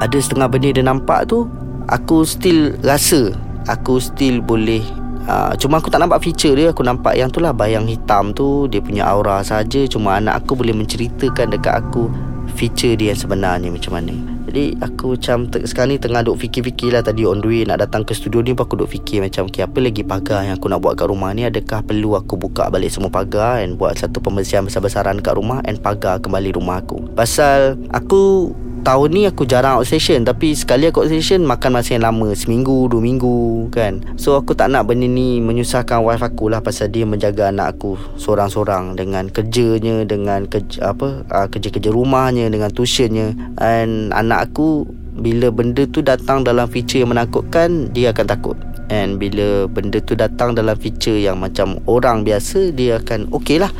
Ada 0.00 0.16
setengah 0.18 0.48
benda 0.48 0.70
dia 0.72 0.84
nampak 0.86 1.28
tu 1.28 1.46
Aku 1.90 2.24
still 2.24 2.74
rasa 2.82 3.34
Aku 3.70 4.02
still 4.02 4.42
boleh 4.42 4.82
uh, 5.28 5.54
Cuma 5.58 5.78
aku 5.78 5.92
tak 5.92 6.02
nampak 6.02 6.22
feature 6.24 6.56
dia 6.56 6.74
Aku 6.74 6.82
nampak 6.82 7.14
yang 7.14 7.30
tu 7.30 7.38
lah 7.38 7.54
Bayang 7.54 7.86
hitam 7.86 8.34
tu 8.34 8.66
Dia 8.66 8.82
punya 8.82 9.06
aura 9.06 9.44
saja. 9.44 9.84
Cuma 9.86 10.18
anak 10.18 10.42
aku 10.42 10.58
boleh 10.58 10.74
menceritakan 10.74 11.52
dekat 11.52 11.78
aku 11.78 12.31
Feature 12.54 12.94
dia 12.98 13.12
sebenarnya 13.14 13.70
macam 13.70 13.98
mana 13.98 14.14
jadi 14.52 14.76
aku 14.84 15.16
macam 15.16 15.48
sekarang 15.48 15.96
ni 15.96 15.98
tengah 16.02 16.20
duk 16.26 16.36
fikir-fikir 16.36 16.92
lah 16.92 17.00
tadi 17.00 17.24
on 17.24 17.40
the 17.40 17.48
way 17.48 17.62
nak 17.64 17.80
datang 17.80 18.04
ke 18.04 18.12
studio 18.12 18.44
ni 18.44 18.52
pun 18.52 18.68
aku 18.68 18.74
duk 18.84 18.90
fikir 18.90 19.24
macam 19.24 19.48
okay, 19.48 19.64
apa 19.64 19.78
lagi 19.80 20.02
pagar 20.04 20.44
yang 20.44 20.60
aku 20.60 20.66
nak 20.68 20.84
buat 20.84 20.98
kat 20.98 21.08
rumah 21.08 21.30
ni 21.32 21.48
adakah 21.48 21.80
perlu 21.80 22.18
aku 22.18 22.36
buka 22.36 22.68
balik 22.68 22.92
semua 22.92 23.08
pagar 23.08 23.62
and 23.64 23.78
buat 23.80 23.96
satu 23.96 24.20
pembersihan 24.20 24.66
besar-besaran 24.66 25.22
kat 25.24 25.38
rumah 25.38 25.62
and 25.64 25.80
pagar 25.80 26.20
kembali 26.20 26.52
rumah 26.58 26.82
aku. 26.84 27.00
Pasal 27.16 27.78
aku 27.94 28.52
tahun 28.82 29.08
ni 29.14 29.22
aku 29.30 29.46
jarang 29.46 29.78
outstation 29.78 30.26
Tapi 30.26 30.52
sekali 30.58 30.90
aku 30.90 31.06
outstation 31.06 31.46
Makan 31.46 31.70
masa 31.70 31.94
yang 31.94 32.04
lama. 32.04 32.34
Seminggu, 32.34 32.90
dua 32.90 32.98
minggu 32.98 33.70
kan? 33.70 34.02
So 34.18 34.34
aku 34.34 34.52
tak 34.52 34.74
nak 34.74 34.90
benda 34.90 35.06
ni 35.06 35.38
Menyusahkan 35.38 36.02
wife 36.02 36.26
aku 36.26 36.50
lah 36.50 36.60
Pasal 36.60 36.90
dia 36.90 37.06
menjaga 37.06 37.54
anak 37.54 37.78
aku 37.78 37.94
Sorang-sorang 38.18 38.98
Dengan 38.98 39.30
kerjanya 39.30 40.02
Dengan 40.02 40.44
kerja, 40.50 40.92
apa 40.92 41.22
uh, 41.30 41.46
kerja-kerja 41.46 41.94
rumahnya 41.94 42.50
Dengan 42.50 42.68
tuitionnya. 42.74 43.32
And 43.62 44.10
anak 44.12 44.52
aku 44.52 44.84
Bila 45.16 45.54
benda 45.54 45.86
tu 45.86 46.02
datang 46.02 46.42
dalam 46.42 46.66
feature 46.66 47.06
yang 47.06 47.14
menakutkan 47.14 47.94
Dia 47.94 48.10
akan 48.10 48.26
takut 48.26 48.58
And 48.92 49.16
bila 49.16 49.64
benda 49.72 50.04
tu 50.04 50.12
datang 50.12 50.52
dalam 50.52 50.76
feature 50.76 51.16
yang 51.16 51.40
macam 51.40 51.80
orang 51.88 52.28
biasa 52.28 52.76
Dia 52.76 53.00
akan 53.00 53.32
okey 53.32 53.56
lah. 53.56 53.72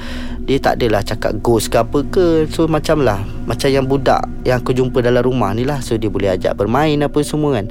Dia 0.48 0.56
tak 0.56 0.80
adalah 0.80 1.04
cakap 1.04 1.36
ghost 1.44 1.68
ke 1.68 1.76
apa 1.84 2.00
ke. 2.08 2.48
So 2.48 2.64
macam 2.64 3.04
lah. 3.04 3.20
Macam 3.44 3.68
yang 3.68 3.84
budak 3.84 4.24
Yang 4.48 4.56
aku 4.64 4.70
jumpa 4.72 5.04
dalam 5.04 5.20
rumah 5.28 5.52
ni 5.52 5.68
lah. 5.68 5.84
So 5.84 6.00
dia 6.00 6.08
boleh 6.08 6.32
ajak 6.32 6.56
bermain 6.56 6.96
apa 7.04 7.20
semua 7.20 7.60
kan. 7.60 7.68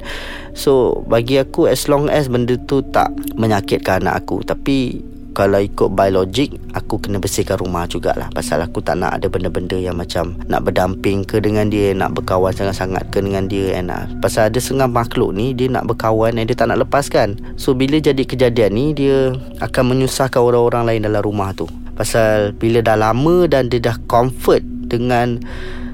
So 0.54 1.02
bagi 1.10 1.42
aku 1.42 1.66
As 1.66 1.90
long 1.90 2.06
as 2.06 2.30
benda 2.30 2.54
tu 2.54 2.78
tak 2.86 3.10
Menyakitkan 3.34 4.06
anak 4.06 4.22
aku. 4.22 4.46
Tapi 4.46 5.02
kalau 5.32 5.58
ikut 5.58 5.92
biologik 5.92 6.54
Aku 6.76 7.00
kena 7.00 7.20
bersihkan 7.20 7.60
rumah 7.60 7.88
jugalah. 7.88 8.28
Pasal 8.32 8.60
aku 8.64 8.84
tak 8.84 9.00
nak 9.00 9.16
ada 9.16 9.26
benda-benda 9.28 9.76
yang 9.76 9.96
macam 9.96 10.36
Nak 10.46 10.60
berdamping 10.68 11.24
ke 11.24 11.40
dengan 11.40 11.72
dia 11.72 11.96
Nak 11.96 12.16
berkawan 12.16 12.52
sangat-sangat 12.52 13.08
ke 13.08 13.24
dengan 13.24 13.48
dia 13.48 13.76
and, 13.76 13.88
uh, 13.90 14.04
Pasal 14.20 14.52
ada 14.52 14.58
setengah 14.60 14.88
makhluk 14.88 15.32
ni 15.32 15.56
Dia 15.56 15.72
nak 15.72 15.88
berkawan 15.88 16.36
dan 16.36 16.44
dia 16.44 16.56
tak 16.56 16.70
nak 16.70 16.84
lepaskan. 16.84 17.40
So 17.56 17.72
bila 17.72 17.98
jadi 17.98 18.22
kejadian 18.22 18.72
ni 18.76 18.86
Dia 18.92 19.32
akan 19.64 19.96
menyusahkan 19.96 20.38
orang-orang 20.38 20.84
lain 20.86 21.08
dalam 21.08 21.24
rumah 21.24 21.50
tu. 21.56 21.66
Pasal 21.92 22.56
bila 22.56 22.80
dah 22.80 22.96
lama 22.96 23.44
dan 23.48 23.68
dia 23.68 23.80
dah 23.80 23.96
comfort 24.08 24.64
dengan 24.88 25.40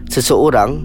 seseorang 0.09 0.78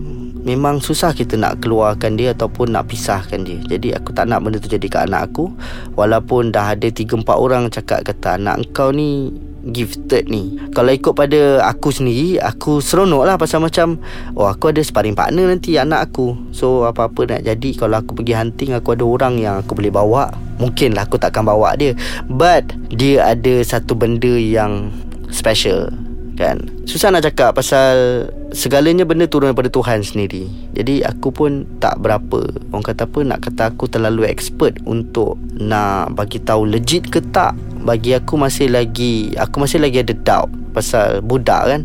Memang 0.44 0.84
susah 0.84 1.16
kita 1.16 1.40
nak 1.40 1.64
keluarkan 1.64 2.20
dia 2.20 2.36
ataupun 2.36 2.76
nak 2.76 2.92
pisahkan 2.92 3.48
dia. 3.48 3.64
Jadi 3.64 3.96
aku 3.96 4.12
tak 4.12 4.28
nak 4.28 4.44
benda 4.44 4.60
tu 4.60 4.68
jadi 4.68 4.84
ke 4.84 5.00
anak 5.00 5.32
aku. 5.32 5.48
Walaupun 5.96 6.52
dah 6.52 6.76
ada 6.76 6.88
3-4 6.92 7.24
orang 7.32 7.72
cakap 7.72 8.04
kata 8.04 8.36
anak 8.36 8.60
kau 8.76 8.92
ni 8.92 9.32
gifted 9.64 10.28
ni. 10.28 10.60
Kalau 10.76 10.92
ikut 10.92 11.16
pada 11.16 11.64
aku 11.64 11.88
sendiri 11.96 12.36
Aku 12.44 12.84
seronok 12.84 13.24
lah 13.24 13.40
pasal 13.40 13.64
macam 13.64 13.96
Oh 14.36 14.44
aku 14.44 14.76
ada 14.76 14.84
sparring 14.84 15.16
partner 15.16 15.48
nanti 15.48 15.80
anak 15.80 16.12
aku. 16.12 16.36
So 16.52 16.84
apa-apa 16.84 17.32
nak 17.32 17.48
jadi 17.48 17.70
Kalau 17.72 17.96
aku 18.04 18.12
pergi 18.20 18.36
hunting 18.36 18.76
Aku 18.76 18.92
ada 18.92 19.08
orang 19.08 19.40
yang 19.40 19.64
aku 19.64 19.80
boleh 19.80 19.96
bawa. 19.96 20.36
Mungkin 20.60 21.00
lah 21.00 21.08
aku 21.08 21.16
takkan 21.16 21.48
bawa 21.48 21.80
dia. 21.80 21.96
But 22.28 22.76
Dia 22.92 23.32
ada 23.32 23.64
satu 23.64 23.96
benda 23.96 24.36
yang 24.36 24.92
special 25.32 25.96
kan? 26.36 26.60
Susah 26.84 27.14
nak 27.14 27.24
cakap 27.24 27.56
pasal 27.56 28.28
segalanya 28.54 29.04
benda 29.04 29.26
turun 29.26 29.52
daripada 29.52 29.74
Tuhan 29.74 30.06
sendiri. 30.06 30.46
Jadi 30.78 31.02
aku 31.02 31.34
pun 31.34 31.66
tak 31.82 32.00
berapa. 32.00 32.46
Orang 32.70 32.86
kata 32.86 33.10
apa? 33.10 33.20
Nak 33.26 33.40
kata 33.50 33.74
aku 33.74 33.90
terlalu 33.90 34.30
expert 34.30 34.78
untuk 34.86 35.36
nak 35.58 36.14
bagi 36.14 36.38
tahu 36.40 36.70
legit 36.70 37.10
ke 37.10 37.20
tak? 37.34 37.58
Bagi 37.84 38.16
aku 38.16 38.40
masih 38.40 38.72
lagi 38.72 39.34
aku 39.36 39.66
masih 39.66 39.82
lagi 39.82 40.06
ada 40.06 40.14
doubt 40.16 40.54
pasal 40.72 41.20
budak 41.26 41.66
kan? 41.66 41.82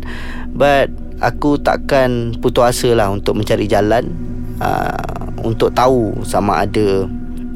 But 0.53 0.93
aku 1.19 1.59
takkan 1.59 2.37
putus 2.39 2.63
asa 2.63 2.95
lah 2.95 3.11
untuk 3.11 3.35
mencari 3.35 3.67
jalan 3.67 4.07
uh, 4.63 5.35
untuk 5.43 5.75
tahu 5.75 6.23
sama 6.23 6.63
ada 6.63 7.09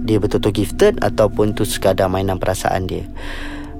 dia 0.03 0.19
betul-betul 0.19 0.51
gifted 0.51 0.93
ataupun 0.99 1.55
tu 1.55 1.63
sekadar 1.63 2.11
mainan 2.11 2.35
perasaan 2.35 2.91
dia. 2.91 3.07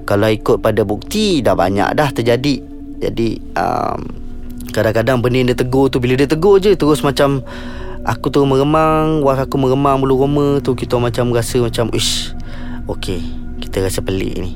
Kalau 0.08 0.28
ikut 0.30 0.62
pada 0.64 0.80
bukti 0.86 1.44
dah 1.44 1.52
banyak 1.52 1.92
dah 1.92 2.08
terjadi. 2.12 2.64
Jadi 3.04 3.36
um, 3.56 4.23
kadang-kadang 4.74 5.22
benda 5.22 5.38
yang 5.38 5.48
dia 5.54 5.58
tegur 5.62 5.86
tu 5.86 6.02
bila 6.02 6.18
dia 6.18 6.26
tegur 6.26 6.58
je 6.58 6.74
terus 6.74 7.06
macam 7.06 7.46
aku 8.02 8.26
tu 8.34 8.42
meremang 8.42 9.22
wife 9.22 9.46
aku 9.46 9.54
meremang 9.54 10.02
bulu 10.02 10.26
roma 10.26 10.58
tu 10.58 10.74
kita 10.74 10.98
macam 10.98 11.30
rasa 11.30 11.62
macam 11.62 11.94
ish 11.94 12.34
okey 12.90 13.44
kita 13.62 13.86
rasa 13.86 14.00
pelik 14.02 14.34
ni. 14.38 14.52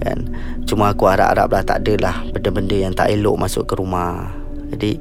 Kan? 0.00 0.28
Cuma 0.68 0.92
aku 0.92 1.08
harap-harap 1.08 1.48
lah 1.48 1.62
tak 1.64 1.84
adalah 1.84 2.24
benda-benda 2.32 2.76
yang 2.76 2.92
tak 2.92 3.12
elok 3.12 3.36
masuk 3.40 3.64
ke 3.64 3.74
rumah. 3.76 4.30
Jadi 4.74 4.98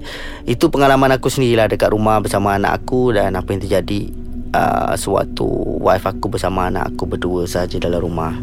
itu 0.47 0.65
pengalaman 0.67 1.11
aku 1.15 1.27
sendirilah 1.31 1.71
dekat 1.71 1.91
rumah 1.91 2.19
bersama 2.19 2.55
anak 2.55 2.83
aku 2.83 3.15
dan 3.15 3.33
apa 3.33 3.55
yang 3.55 3.61
terjadi 3.63 4.11
uh, 4.53 4.93
sewaktu 4.93 5.47
wife 5.81 6.05
aku 6.05 6.29
bersama 6.29 6.69
anak 6.69 6.93
aku 6.93 7.09
berdua 7.09 7.47
saja 7.49 7.79
dalam 7.79 8.03
rumah. 8.03 8.35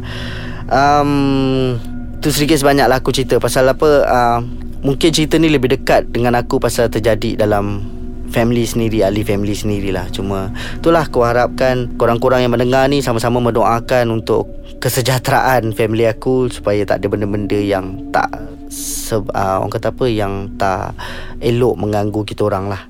Um, 0.69 1.77
Tu 2.21 2.29
sedikit 2.29 2.61
sebanyak 2.61 2.85
lah 2.85 3.01
aku 3.01 3.17
cerita 3.17 3.41
Pasal 3.41 3.65
apa 3.65 4.05
uh, 4.05 4.39
Mungkin 4.81 5.13
cerita 5.13 5.37
ni 5.37 5.53
lebih 5.53 5.77
dekat 5.77 6.09
Dengan 6.09 6.37
aku 6.41 6.57
pasal 6.57 6.89
terjadi 6.89 7.37
dalam 7.37 7.85
Family 8.31 8.63
sendiri 8.63 9.03
Ahli 9.03 9.27
family 9.27 9.53
sendirilah. 9.53 10.09
Cuma 10.15 10.49
Itulah 10.81 11.05
aku 11.05 11.21
harapkan 11.27 11.91
Korang-korang 12.01 12.41
yang 12.41 12.55
mendengar 12.55 12.89
ni 12.89 13.05
Sama-sama 13.05 13.45
mendoakan 13.45 14.09
Untuk 14.09 14.49
Kesejahteraan 14.81 15.77
Family 15.77 16.09
aku 16.09 16.49
Supaya 16.49 16.81
tak 16.89 17.05
ada 17.05 17.07
benda-benda 17.13 17.61
Yang 17.61 18.09
tak 18.09 18.31
se- 18.73 19.21
uh, 19.21 19.61
Orang 19.61 19.69
kata 19.69 19.93
apa 19.93 20.07
Yang 20.09 20.49
tak 20.57 20.97
Elok 21.45 21.75
mengganggu 21.77 22.21
kita 22.25 22.49
orang 22.49 22.73
lah 22.73 22.83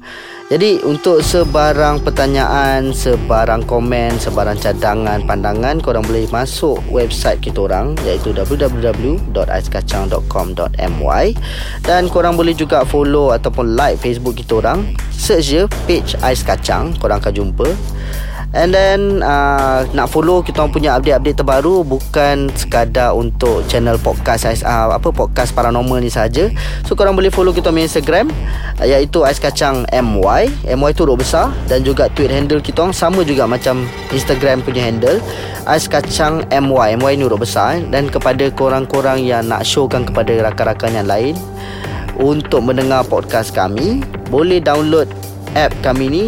jadi 0.51 0.83
untuk 0.83 1.23
sebarang 1.23 2.03
pertanyaan, 2.03 2.91
sebarang 2.91 3.71
komen, 3.71 4.19
sebarang 4.19 4.59
cadangan, 4.59 5.23
pandangan 5.23 5.79
korang 5.79 6.03
boleh 6.03 6.27
masuk 6.35 6.83
website 6.91 7.39
kita 7.39 7.71
orang 7.71 7.95
iaitu 8.03 8.35
www.aiskacang.com.my 8.35 11.27
dan 11.87 12.11
korang 12.11 12.35
boleh 12.35 12.59
juga 12.59 12.83
follow 12.83 13.31
ataupun 13.31 13.79
like 13.79 14.03
Facebook 14.03 14.43
kita 14.43 14.59
orang. 14.59 14.91
Search 15.15 15.55
je 15.55 15.71
page 15.87 16.19
Ais 16.19 16.43
Kacang, 16.43 16.99
korang 16.99 17.23
akan 17.23 17.31
jumpa. 17.31 17.71
And 18.51 18.75
then 18.75 19.23
uh, 19.23 19.87
Nak 19.95 20.11
follow 20.11 20.43
kita 20.43 20.67
punya 20.67 20.99
update-update 20.99 21.39
terbaru 21.39 21.87
Bukan 21.87 22.51
sekadar 22.59 23.15
untuk 23.15 23.63
channel 23.71 23.95
podcast 24.03 24.67
uh, 24.67 24.91
apa 24.91 25.15
podcast 25.15 25.55
paranormal 25.55 26.03
ni 26.03 26.11
saja. 26.11 26.51
So 26.83 26.99
korang 26.99 27.15
boleh 27.15 27.31
follow 27.31 27.55
kita 27.55 27.71
punya 27.71 27.87
Instagram 27.87 28.27
uh, 28.83 28.87
Iaitu 28.87 29.23
Ais 29.23 29.39
Kacang 29.39 29.87
MY 29.95 30.67
MY 30.67 30.91
tu 30.99 31.07
huruf 31.07 31.23
besar 31.23 31.55
Dan 31.71 31.87
juga 31.87 32.11
tweet 32.11 32.31
handle 32.31 32.59
kita 32.59 32.91
Sama 32.91 33.23
juga 33.23 33.47
macam 33.47 33.87
Instagram 34.11 34.67
punya 34.67 34.83
handle 34.83 35.23
Ais 35.71 35.87
Kacang 35.87 36.43
MY 36.51 36.99
MY 36.99 37.13
ni 37.15 37.23
huruf 37.23 37.47
besar 37.47 37.79
Dan 37.87 38.11
kepada 38.11 38.51
korang-korang 38.51 39.23
yang 39.23 39.47
nak 39.47 39.63
showkan 39.63 40.03
kepada 40.03 40.51
rakan-rakan 40.51 40.99
yang 40.99 41.07
lain 41.07 41.35
Untuk 42.19 42.67
mendengar 42.67 43.07
podcast 43.07 43.55
kami 43.55 44.03
Boleh 44.27 44.59
download 44.59 45.07
app 45.55 45.71
kami 45.87 46.11
ni 46.11 46.25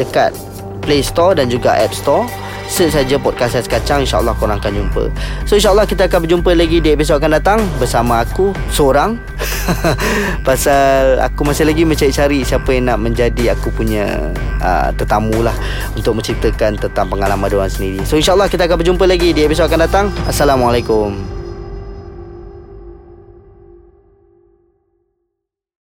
Dekat 0.00 0.47
Play 0.88 1.04
Store 1.04 1.36
dan 1.36 1.52
juga 1.52 1.76
App 1.76 1.92
Store. 1.92 2.24
Search 2.64 2.96
saja 2.96 3.20
podcast 3.20 3.60
Ais 3.60 3.68
Kacang. 3.68 4.08
InsyaAllah 4.08 4.32
korang 4.40 4.56
akan 4.56 4.72
jumpa. 4.72 5.12
So 5.44 5.60
insyaAllah 5.60 5.84
kita 5.84 6.08
akan 6.08 6.24
berjumpa 6.24 6.52
lagi 6.56 6.80
Di 6.84 6.92
episod 6.92 7.16
akan 7.16 7.40
datang 7.40 7.64
Bersama 7.80 8.20
aku 8.20 8.52
Seorang. 8.68 9.16
Pasal 10.48 11.16
Aku 11.32 11.48
masih 11.48 11.64
lagi 11.64 11.88
mencari-cari 11.88 12.44
Siapa 12.44 12.68
yang 12.76 12.92
nak 12.92 13.00
menjadi 13.00 13.56
Aku 13.56 13.72
punya 13.72 14.32
uh, 14.60 14.92
Tetamu 14.92 15.40
lah 15.40 15.56
Untuk 15.96 16.20
menceritakan 16.20 16.76
Tentang 16.76 17.08
pengalaman 17.08 17.48
diorang 17.48 17.72
sendiri. 17.72 18.04
So 18.04 18.20
insyaAllah 18.20 18.52
kita 18.52 18.68
akan 18.68 18.84
berjumpa 18.84 19.04
lagi 19.08 19.32
Di 19.32 19.48
episod 19.48 19.64
akan 19.64 19.88
datang. 19.88 20.06
Assalamualaikum 20.28 21.37